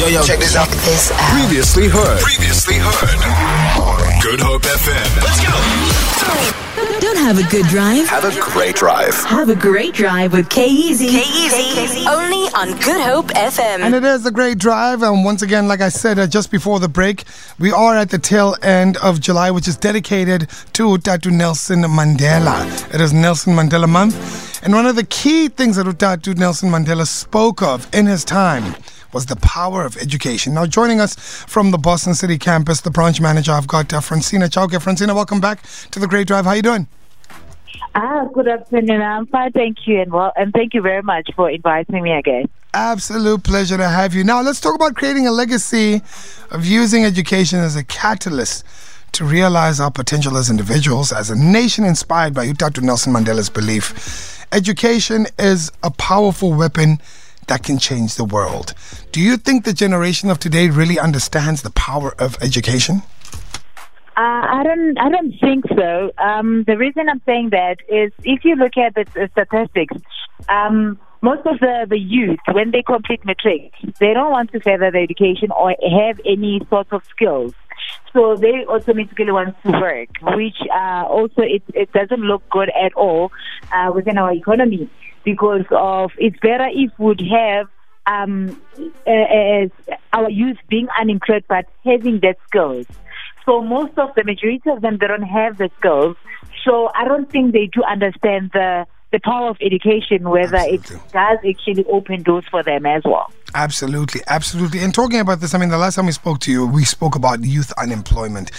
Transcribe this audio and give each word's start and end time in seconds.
Yo, 0.00 0.06
yo, 0.06 0.22
check 0.22 0.38
this 0.38 0.56
out. 0.56 0.66
This 0.66 1.12
out. 1.12 1.18
Previously 1.38 1.86
heard. 1.86 2.20
Previously 2.20 2.76
heard. 2.78 4.22
Good 4.22 4.40
Hope 4.40 4.62
FM. 4.62 5.22
Let's 5.22 5.44
go. 5.44 7.00
Don't 7.00 7.18
have 7.18 7.38
a 7.38 7.42
good 7.50 7.66
drive. 7.66 8.08
Have 8.08 8.24
a 8.24 8.40
great 8.40 8.76
drive. 8.76 9.14
Have 9.24 9.50
a 9.50 9.54
great 9.54 9.92
drive 9.92 10.32
with 10.32 10.48
K 10.48 10.68
Easy. 10.68 11.08
K 11.08 11.18
Easy. 11.18 12.06
Only 12.08 12.48
on 12.54 12.78
Good 12.80 13.02
Hope 13.02 13.26
FM. 13.26 13.80
And 13.80 13.94
it 13.94 14.02
is 14.02 14.24
a 14.24 14.30
great 14.30 14.56
drive. 14.56 15.02
And 15.02 15.22
once 15.22 15.42
again, 15.42 15.68
like 15.68 15.82
I 15.82 15.90
said 15.90 16.18
uh, 16.18 16.26
just 16.26 16.50
before 16.50 16.80
the 16.80 16.88
break, 16.88 17.24
we 17.58 17.70
are 17.70 17.94
at 17.94 18.08
the 18.08 18.18
tail 18.18 18.56
end 18.62 18.96
of 19.02 19.20
July, 19.20 19.50
which 19.50 19.68
is 19.68 19.76
dedicated 19.76 20.48
to 20.72 20.96
Tatu 20.96 21.30
Nelson 21.30 21.82
Mandela. 21.82 22.94
It 22.94 23.02
is 23.02 23.12
Nelson 23.12 23.54
Mandela 23.54 23.86
Month. 23.86 24.64
And 24.64 24.72
one 24.72 24.86
of 24.86 24.96
the 24.96 25.04
key 25.04 25.48
things 25.48 25.76
that 25.76 25.84
Tatu 25.98 26.32
Nelson 26.32 26.70
Mandela 26.70 27.06
spoke 27.06 27.60
of 27.60 27.86
in 27.94 28.06
his 28.06 28.24
time 28.24 28.74
was 29.12 29.26
the 29.26 29.36
power 29.36 29.84
of 29.84 29.96
education. 29.96 30.54
Now, 30.54 30.66
joining 30.66 31.00
us 31.00 31.14
from 31.46 31.70
the 31.70 31.78
Boston 31.78 32.14
City 32.14 32.38
campus, 32.38 32.80
the 32.80 32.90
branch 32.90 33.20
manager, 33.20 33.52
I've 33.52 33.66
got 33.66 33.92
uh, 33.92 34.00
Francina 34.00 34.48
Chauke. 34.48 34.78
Francina, 34.80 35.14
welcome 35.14 35.40
back 35.40 35.62
to 35.90 35.98
the 35.98 36.06
Great 36.06 36.26
Drive. 36.26 36.44
How 36.44 36.50
are 36.50 36.56
you 36.56 36.62
doing? 36.62 36.86
Ah, 37.94 38.26
good 38.32 38.46
afternoon. 38.46 39.02
I'm 39.02 39.26
fine, 39.26 39.50
thank 39.52 39.86
you, 39.86 40.00
and 40.00 40.12
well, 40.12 40.32
and 40.36 40.52
thank 40.52 40.74
you 40.74 40.80
very 40.80 41.02
much 41.02 41.30
for 41.34 41.50
inviting 41.50 42.02
me 42.02 42.12
again. 42.12 42.48
Absolute 42.72 43.42
pleasure 43.42 43.76
to 43.76 43.88
have 43.88 44.14
you. 44.14 44.22
Now, 44.22 44.42
let's 44.42 44.60
talk 44.60 44.76
about 44.76 44.94
creating 44.94 45.26
a 45.26 45.32
legacy 45.32 46.02
of 46.52 46.64
using 46.64 47.04
education 47.04 47.58
as 47.58 47.74
a 47.74 47.82
catalyst 47.82 48.64
to 49.12 49.24
realize 49.24 49.80
our 49.80 49.90
potential 49.90 50.36
as 50.36 50.50
individuals, 50.50 51.10
as 51.10 51.30
a 51.30 51.36
nation 51.36 51.84
inspired 51.84 52.32
by 52.32 52.46
Utatu 52.46 52.80
Nelson 52.80 53.12
Mandela's 53.12 53.50
belief. 53.50 54.46
Education 54.52 55.26
is 55.38 55.72
a 55.82 55.90
powerful 55.90 56.52
weapon 56.52 57.00
that 57.50 57.62
can 57.64 57.78
change 57.78 58.14
the 58.14 58.24
world. 58.24 58.74
Do 59.12 59.20
you 59.20 59.36
think 59.36 59.64
the 59.64 59.72
generation 59.72 60.30
of 60.30 60.38
today 60.38 60.70
really 60.70 60.98
understands 60.98 61.62
the 61.62 61.70
power 61.70 62.14
of 62.18 62.36
education? 62.40 63.02
Uh, 64.16 64.44
I 64.58 64.62
don't. 64.64 64.98
I 64.98 65.08
don't 65.10 65.32
think 65.40 65.64
so. 65.76 66.12
Um, 66.18 66.64
the 66.64 66.76
reason 66.76 67.08
I'm 67.08 67.22
saying 67.26 67.50
that 67.50 67.76
is, 67.88 68.12
if 68.22 68.44
you 68.44 68.54
look 68.54 68.76
at 68.76 68.94
the, 68.94 69.04
the 69.14 69.28
statistics, 69.32 69.96
um, 70.48 70.98
most 71.22 71.44
of 71.46 71.58
the, 71.58 71.86
the 71.88 71.98
youth, 71.98 72.38
when 72.52 72.70
they 72.70 72.82
complete 72.82 73.24
matric, 73.24 73.72
they 73.98 74.12
don't 74.12 74.30
want 74.30 74.52
to 74.52 74.60
further 74.60 74.90
their 74.90 75.02
education 75.02 75.50
or 75.50 75.74
have 76.00 76.20
any 76.24 76.60
sort 76.70 76.88
of 76.92 77.02
skills. 77.10 77.52
So 78.12 78.36
they 78.36 78.66
automatically 78.68 79.30
want 79.30 79.56
to 79.64 79.70
work, 79.72 80.08
which 80.36 80.56
uh, 80.72 81.04
also 81.08 81.42
it, 81.42 81.62
it 81.74 81.92
doesn't 81.92 82.20
look 82.20 82.42
good 82.50 82.70
at 82.70 82.92
all 82.94 83.32
uh, 83.72 83.90
within 83.94 84.18
our 84.18 84.32
economy 84.32 84.88
because 85.24 85.64
of 85.70 86.10
it's 86.18 86.38
better 86.40 86.68
if 86.72 86.90
we'd 86.98 87.22
have 87.30 87.68
um, 88.06 88.60
as 89.06 89.70
our 90.12 90.30
youth 90.30 90.56
being 90.68 90.88
unemployed 91.00 91.44
but 91.48 91.66
having 91.84 92.20
that 92.20 92.36
skills. 92.48 92.86
So 93.46 93.62
most 93.62 93.96
of 93.98 94.10
the 94.16 94.24
majority 94.24 94.68
of 94.70 94.80
them 94.82 94.98
they 94.98 95.06
don't 95.06 95.22
have 95.22 95.58
the 95.58 95.70
skills. 95.78 96.16
So 96.64 96.90
I 96.94 97.04
don't 97.04 97.30
think 97.30 97.52
they 97.52 97.66
do 97.66 97.82
understand 97.82 98.50
the 98.52 98.86
the 99.12 99.18
power 99.18 99.50
of 99.50 99.56
education, 99.60 100.28
whether 100.30 100.54
Absolutely. 100.56 100.96
it 100.96 101.12
does 101.12 101.38
actually 101.48 101.84
open 101.86 102.22
doors 102.22 102.44
for 102.48 102.62
them 102.62 102.86
as 102.86 103.02
well. 103.04 103.32
Absolutely, 103.54 104.20
absolutely. 104.28 104.78
And 104.78 104.94
talking 104.94 105.18
about 105.18 105.40
this, 105.40 105.52
I 105.52 105.58
mean, 105.58 105.68
the 105.70 105.78
last 105.78 105.96
time 105.96 106.06
we 106.06 106.12
spoke 106.12 106.38
to 106.40 106.52
you, 106.52 106.64
we 106.64 106.84
spoke 106.84 107.16
about 107.16 107.42
youth 107.42 107.72
unemployment. 107.76 108.52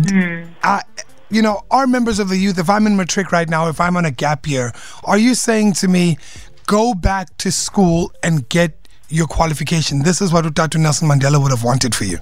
D- 0.00 0.44
Uh, 0.62 0.80
you 1.30 1.42
know, 1.42 1.62
our 1.70 1.86
members 1.86 2.18
of 2.18 2.28
the 2.28 2.36
youth, 2.36 2.58
if 2.58 2.70
I'm 2.70 2.86
in 2.86 2.96
matric 2.96 3.32
right 3.32 3.48
now, 3.48 3.68
if 3.68 3.80
I'm 3.80 3.96
on 3.96 4.04
a 4.04 4.10
gap 4.10 4.46
year, 4.46 4.72
are 5.04 5.18
you 5.18 5.34
saying 5.34 5.74
to 5.74 5.88
me, 5.88 6.18
go 6.66 6.94
back 6.94 7.36
to 7.38 7.50
school 7.50 8.12
and 8.22 8.48
get 8.48 8.88
your 9.08 9.26
qualification? 9.26 10.02
This 10.02 10.20
is 10.20 10.32
what 10.32 10.44
Utatu 10.44 10.80
Nelson 10.80 11.08
Mandela 11.08 11.42
would 11.42 11.50
have 11.50 11.64
wanted 11.64 11.94
for 11.94 12.04
you. 12.04 12.18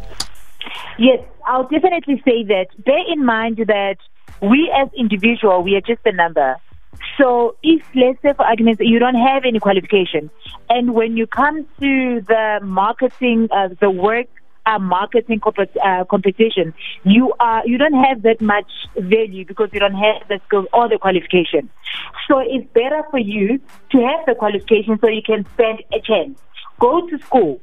Yes, 0.98 1.20
I'll 1.46 1.68
definitely 1.68 2.22
say 2.24 2.44
that. 2.44 2.66
Bear 2.84 3.12
in 3.12 3.24
mind 3.24 3.58
that 3.66 3.96
we 4.40 4.72
as 4.74 4.88
individual, 4.96 5.62
we 5.62 5.76
are 5.76 5.80
just 5.80 6.00
a 6.04 6.12
number. 6.12 6.56
So 7.18 7.56
if, 7.62 7.82
let's 7.94 8.20
say 8.22 8.32
for 8.34 8.46
arguments, 8.46 8.80
you 8.82 8.98
don't 8.98 9.14
have 9.14 9.44
any 9.44 9.58
qualification, 9.58 10.30
and 10.70 10.94
when 10.94 11.16
you 11.16 11.26
come 11.26 11.66
to 11.80 12.20
the 12.22 12.60
marketing, 12.62 13.48
uh, 13.50 13.68
the 13.80 13.90
work 13.90 14.26
uh, 14.66 14.78
marketing 14.78 15.40
comp- 15.40 15.76
uh, 15.82 16.04
competition, 16.04 16.74
you 17.04 17.32
are 17.40 17.66
you 17.66 17.78
don't 17.78 18.04
have 18.04 18.22
that 18.22 18.40
much 18.40 18.70
value 18.96 19.44
because 19.44 19.70
you 19.72 19.80
don't 19.80 19.94
have 19.94 20.26
the 20.28 20.40
skills 20.46 20.66
or 20.72 20.88
the 20.88 20.98
qualification. 20.98 21.70
So 22.28 22.38
it's 22.38 22.66
better 22.72 23.02
for 23.10 23.18
you 23.18 23.60
to 23.90 23.98
have 23.98 24.26
the 24.26 24.34
qualification 24.34 24.98
so 25.00 25.08
you 25.08 25.22
can 25.22 25.46
stand 25.54 25.82
a 25.92 26.00
chance. 26.00 26.38
Go 26.80 27.06
to 27.08 27.18
school 27.18 27.60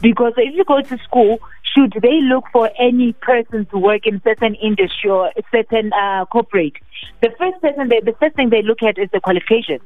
because 0.00 0.32
if 0.36 0.54
you 0.54 0.64
go 0.64 0.80
to 0.80 0.98
school, 0.98 1.38
should 1.74 1.92
they 2.02 2.20
look 2.22 2.44
for 2.52 2.70
any 2.78 3.12
person 3.12 3.66
to 3.66 3.78
work 3.78 4.06
in 4.06 4.20
certain 4.22 4.54
industry 4.56 5.10
or 5.10 5.30
certain 5.52 5.92
uh, 5.92 6.24
corporate, 6.26 6.74
the 7.20 7.30
first 7.38 7.60
person, 7.60 7.88
they, 7.88 8.00
the 8.00 8.14
first 8.18 8.34
thing 8.36 8.50
they 8.50 8.62
look 8.62 8.82
at 8.82 8.98
is 8.98 9.08
the 9.12 9.20
qualification. 9.20 9.78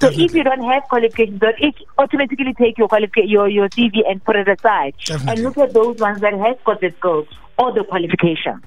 So 0.00 0.08
if 0.08 0.34
you 0.34 0.42
don't 0.42 0.62
have 0.62 0.84
qualifications, 0.84 1.40
it 1.58 1.74
automatically 1.98 2.54
take 2.54 2.78
your 2.78 2.88
qualification, 2.88 3.28
your 3.28 3.48
your 3.48 3.68
CV 3.68 4.00
and 4.08 4.24
put 4.24 4.36
it 4.36 4.48
aside, 4.48 4.94
Definitely. 5.04 5.32
and 5.32 5.42
look 5.42 5.58
at 5.58 5.74
those 5.74 5.98
ones 5.98 6.20
that 6.22 6.32
has 6.32 6.56
got 6.64 6.80
the 6.80 6.90
skills 6.98 7.28
or 7.58 7.72
the 7.72 7.84
qualification. 7.84 8.62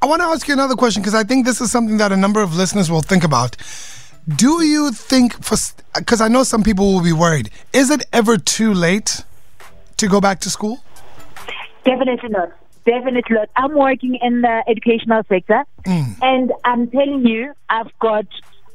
I 0.00 0.06
want 0.06 0.20
to 0.22 0.26
ask 0.26 0.48
you 0.48 0.54
another 0.54 0.74
question 0.74 1.00
because 1.00 1.14
I 1.14 1.22
think 1.22 1.46
this 1.46 1.60
is 1.60 1.70
something 1.70 1.98
that 1.98 2.10
a 2.10 2.16
number 2.16 2.42
of 2.42 2.56
listeners 2.56 2.90
will 2.90 3.02
think 3.02 3.22
about. 3.22 3.56
Do 4.36 4.64
you 4.64 4.90
think, 4.90 5.34
for 5.44 5.56
because 5.94 6.20
I 6.20 6.26
know 6.26 6.42
some 6.42 6.64
people 6.64 6.92
will 6.92 7.02
be 7.02 7.12
worried, 7.12 7.50
is 7.72 7.90
it 7.90 8.04
ever 8.12 8.36
too 8.36 8.74
late 8.74 9.22
to 9.98 10.08
go 10.08 10.20
back 10.20 10.40
to 10.40 10.50
school? 10.50 10.82
Definitely 11.84 12.30
not. 12.30 12.50
Definitely 12.84 13.36
not. 13.36 13.48
I'm 13.54 13.74
working 13.74 14.16
in 14.20 14.40
the 14.40 14.64
educational 14.66 15.22
sector, 15.28 15.64
and 15.86 16.52
I'm 16.64 16.90
telling 16.90 17.24
you, 17.24 17.52
I've 17.70 17.96
got 18.00 18.26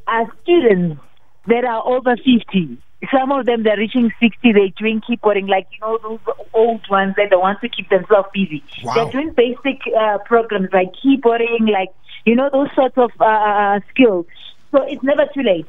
uh, 0.07 0.25
students 0.43 1.01
that 1.47 1.63
are 1.65 1.85
over 1.85 2.15
50. 2.15 2.77
Some 3.11 3.31
of 3.31 3.45
them 3.45 3.63
they're 3.63 3.77
reaching 3.77 4.11
60. 4.19 4.53
They're 4.53 4.69
doing 4.77 5.01
keyboarding, 5.01 5.47
like 5.47 5.67
you 5.71 5.79
know 5.81 5.99
those 6.01 6.35
old 6.53 6.81
ones 6.89 7.15
that 7.17 7.29
they 7.29 7.35
want 7.35 7.61
to 7.61 7.69
keep 7.69 7.89
themselves 7.89 8.29
busy. 8.33 8.63
Wow. 8.83 8.93
They're 8.95 9.11
doing 9.11 9.33
basic 9.33 9.81
uh, 9.97 10.17
programs 10.25 10.69
like 10.73 10.93
keyboarding, 10.93 11.71
like 11.71 11.89
you 12.25 12.35
know 12.35 12.49
those 12.51 12.69
sorts 12.75 12.97
of 12.97 13.11
uh, 13.19 13.79
skills. 13.91 14.25
So 14.71 14.83
it's 14.83 15.03
never 15.03 15.25
too 15.33 15.43
late. 15.43 15.67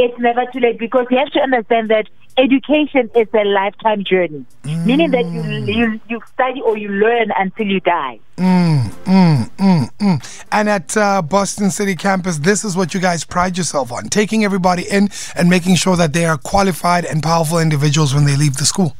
It's 0.00 0.16
never 0.20 0.46
too 0.52 0.60
late 0.60 0.78
because 0.78 1.06
you 1.10 1.18
have 1.18 1.32
to 1.32 1.40
understand 1.40 1.90
that 1.90 2.06
education 2.36 3.10
is 3.16 3.26
a 3.34 3.44
lifetime 3.44 4.04
journey, 4.04 4.44
meaning 4.62 5.10
that 5.10 5.26
you, 5.32 5.42
you 5.42 6.00
you 6.08 6.20
study 6.32 6.60
or 6.60 6.78
you 6.78 6.88
learn 6.88 7.32
until 7.36 7.66
you 7.66 7.80
die. 7.80 8.20
Mm, 8.36 8.90
mm, 9.04 9.50
mm, 9.56 9.90
mm. 9.98 10.44
And 10.52 10.68
at 10.68 10.96
uh, 10.96 11.20
Boston 11.20 11.72
City 11.72 11.96
campus, 11.96 12.38
this 12.38 12.64
is 12.64 12.76
what 12.76 12.94
you 12.94 13.00
guys 13.00 13.24
pride 13.24 13.58
yourself 13.58 13.90
on 13.90 14.04
taking 14.04 14.44
everybody 14.44 14.88
in 14.88 15.08
and 15.34 15.50
making 15.50 15.74
sure 15.74 15.96
that 15.96 16.12
they 16.12 16.26
are 16.26 16.38
qualified 16.38 17.04
and 17.04 17.20
powerful 17.20 17.58
individuals 17.58 18.14
when 18.14 18.24
they 18.24 18.36
leave 18.36 18.56
the 18.56 18.66
school. 18.66 18.96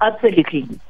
Absolutely. 0.00 0.80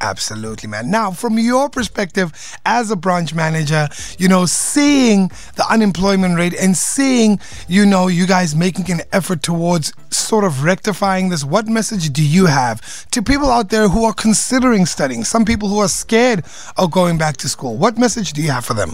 Absolutely, 0.00 0.68
man. 0.68 0.90
Now, 0.90 1.10
from 1.10 1.38
your 1.38 1.70
perspective 1.70 2.32
as 2.66 2.90
a 2.90 2.96
branch 2.96 3.34
manager, 3.34 3.88
you 4.18 4.28
know, 4.28 4.44
seeing 4.44 5.28
the 5.56 5.64
unemployment 5.70 6.36
rate 6.36 6.54
and 6.54 6.76
seeing, 6.76 7.40
you 7.66 7.86
know, 7.86 8.06
you 8.06 8.26
guys 8.26 8.54
making 8.54 8.90
an 8.90 9.00
effort 9.12 9.42
towards 9.42 9.92
sort 10.10 10.44
of 10.44 10.64
rectifying 10.64 11.30
this, 11.30 11.44
what 11.44 11.66
message 11.66 12.10
do 12.12 12.22
you 12.22 12.46
have 12.46 13.08
to 13.10 13.22
people 13.22 13.50
out 13.50 13.70
there 13.70 13.88
who 13.88 14.04
are 14.04 14.12
considering 14.12 14.84
studying? 14.84 15.24
Some 15.24 15.44
people 15.44 15.68
who 15.68 15.78
are 15.78 15.88
scared 15.88 16.44
of 16.76 16.90
going 16.90 17.16
back 17.16 17.38
to 17.38 17.48
school. 17.48 17.76
What 17.76 17.96
message 17.96 18.32
do 18.34 18.42
you 18.42 18.50
have 18.50 18.64
for 18.64 18.74
them? 18.74 18.90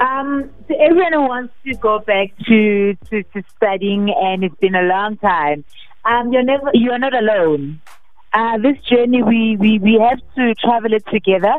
Um, 0.00 0.50
to 0.66 0.74
everyone 0.80 1.12
who 1.12 1.20
wants 1.20 1.54
to 1.64 1.74
go 1.76 2.00
back 2.00 2.32
to, 2.48 2.94
to, 3.10 3.22
to 3.22 3.42
studying, 3.56 4.10
and 4.10 4.42
it's 4.42 4.56
been 4.56 4.74
a 4.74 4.82
long 4.82 5.16
time, 5.18 5.64
um, 6.04 6.32
you're 6.32 6.42
never 6.42 6.70
you 6.74 6.90
are 6.90 6.98
not 6.98 7.14
alone. 7.14 7.80
Uh, 8.32 8.58
this 8.58 8.78
journey, 8.88 9.22
we, 9.22 9.56
we, 9.56 9.78
we 9.78 9.98
have 10.00 10.20
to 10.36 10.54
travel 10.54 10.92
it 10.94 11.04
together, 11.06 11.54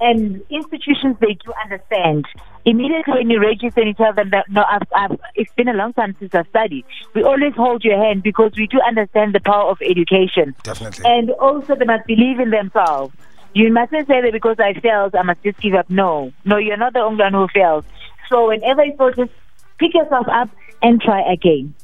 and 0.00 0.42
institutions 0.50 1.16
they 1.20 1.34
do 1.34 1.52
understand. 1.62 2.26
Immediately 2.64 3.14
when 3.14 3.30
you 3.30 3.40
register 3.40 3.80
and 3.80 3.88
you 3.88 3.94
tell 3.94 4.12
them 4.12 4.30
that 4.30 4.46
no, 4.50 4.62
I've, 4.68 4.82
I've, 4.94 5.18
it's 5.36 5.52
been 5.54 5.68
a 5.68 5.72
long 5.72 5.92
time 5.92 6.16
since 6.18 6.34
I 6.34 6.42
studied, 6.50 6.84
we 7.14 7.22
always 7.22 7.54
hold 7.54 7.84
your 7.84 8.02
hand 8.02 8.22
because 8.22 8.52
we 8.56 8.66
do 8.66 8.80
understand 8.80 9.34
the 9.34 9.40
power 9.40 9.70
of 9.70 9.78
education. 9.80 10.54
Definitely. 10.64 11.04
And 11.06 11.30
also, 11.30 11.74
they 11.76 11.84
must 11.84 12.06
believe 12.06 12.40
in 12.40 12.50
themselves. 12.50 13.14
You 13.54 13.72
mustn't 13.72 14.06
say 14.06 14.20
that 14.20 14.32
because 14.32 14.56
I 14.58 14.74
failed, 14.74 15.14
I 15.14 15.22
must 15.22 15.42
just 15.42 15.58
give 15.60 15.74
up. 15.74 15.88
No, 15.88 16.32
no, 16.44 16.58
you're 16.58 16.76
not 16.76 16.92
the 16.92 17.00
only 17.00 17.22
one 17.22 17.32
who 17.32 17.48
failed. 17.48 17.84
So 18.28 18.48
whenever 18.48 18.84
you 18.84 18.96
fail, 18.96 19.12
just 19.12 19.32
pick 19.78 19.94
yourself 19.94 20.26
up 20.28 20.50
and 20.82 21.00
try 21.00 21.22
again. 21.32 21.74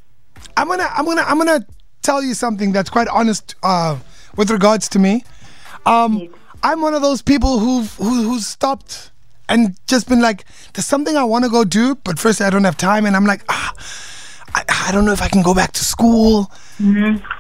I'm 0.57 0.69
gonna, 0.69 0.89
I'm 0.93 1.05
gonna, 1.05 1.23
I'm 1.23 1.39
gonna 1.39 1.67
tell 2.03 2.23
you 2.23 2.35
something 2.35 2.73
that's 2.73 2.91
quite 2.91 3.09
honest 3.09 3.55
uh, 3.63 3.99
with 4.37 4.51
regards 4.51 4.89
to 4.91 4.99
me. 4.99 5.25
Um, 5.87 6.29
I'm 6.63 6.81
one 6.81 6.95
of 6.95 7.03
those 7.03 7.23
people 7.23 7.59
who've 7.59 7.93
who, 7.97 8.23
who's 8.23 8.47
stopped 8.47 9.11
and 9.49 9.77
just 9.87 10.09
been 10.09 10.23
like, 10.23 10.45
"There's 10.73 10.87
something 10.87 11.17
I 11.17 11.25
want 11.25 11.45
to 11.45 11.51
go 11.51 11.65
do, 11.65 11.95
but 11.97 12.19
first 12.19 12.41
I 12.41 12.51
don't 12.51 12.65
have 12.65 12.77
time," 12.77 13.05
and 13.07 13.15
I'm 13.17 13.27
like, 13.27 13.45
ah, 13.49 13.73
I, 14.55 14.65
I 14.89 14.93
don't 14.93 15.05
know 15.05 15.13
if 15.13 15.23
I 15.23 15.29
can 15.29 15.43
go 15.43 15.55
back 15.55 15.73
to 15.73 15.85
school. 15.85 16.51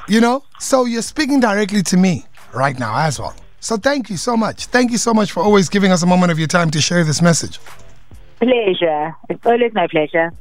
You 0.08 0.20
know, 0.20 0.44
so 0.61 0.85
you're 0.85 1.02
speaking 1.02 1.41
directly 1.41 1.82
to 1.85 1.96
me 1.96 2.26
right 2.52 2.79
now 2.79 2.97
as 2.99 3.19
well. 3.19 3.35
So 3.61 3.76
thank 3.79 4.11
you 4.11 4.19
so 4.19 4.37
much. 4.37 4.67
Thank 4.67 4.93
you 4.93 4.99
so 4.99 5.14
much 5.14 5.32
for 5.32 5.43
always 5.43 5.69
giving 5.70 5.90
us 5.90 6.02
a 6.02 6.06
moment 6.06 6.31
of 6.31 6.38
your 6.38 6.49
time 6.49 6.70
to 6.73 6.81
share 6.81 7.02
this 7.02 7.23
message. 7.23 7.58
Pleasure. 8.38 9.17
It's 9.31 9.44
always 9.47 9.73
my 9.73 9.87
pleasure. 9.87 10.32